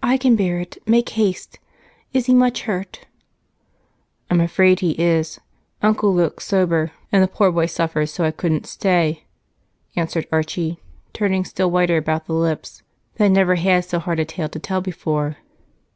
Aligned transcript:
"I 0.00 0.16
can 0.16 0.36
bear 0.36 0.60
it 0.60 0.78
make 0.86 1.08
haste! 1.18 1.58
Is 2.12 2.26
he 2.26 2.34
much 2.34 2.60
hurt?" 2.70 3.06
"I'm 4.30 4.40
afraid 4.40 4.78
he 4.78 4.92
is. 4.92 5.40
Uncle 5.82 6.14
looks 6.14 6.46
sober, 6.46 6.92
and 7.10 7.20
the 7.20 7.26
poor 7.26 7.50
boy 7.50 7.66
suffers 7.66 8.12
so, 8.12 8.22
I 8.24 8.30
couldn't 8.30 8.64
stay," 8.68 9.24
answered 9.96 10.28
Archie, 10.30 10.78
turning 11.12 11.44
still 11.44 11.72
whiter 11.72 11.96
about 11.96 12.26
the 12.26 12.32
lips 12.32 12.84
that 13.16 13.30
never 13.30 13.56
had 13.56 13.84
so 13.84 13.98
hard 13.98 14.20
a 14.20 14.24
tale 14.24 14.48
to 14.50 14.60
tell 14.60 14.80
before. 14.80 15.38